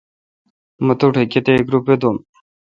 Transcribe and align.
مہ 0.85 0.93
تو 0.99 1.07
ٹھ 1.13 1.21
کتیک 1.31 1.63
روپےدھُوم۔ 1.73 2.15